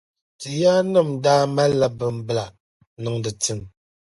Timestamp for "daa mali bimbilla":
1.23-2.45